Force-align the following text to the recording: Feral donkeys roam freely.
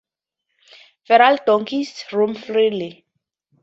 Feral 1.05 1.37
donkeys 1.45 2.03
roam 2.11 2.33
freely. 2.33 3.05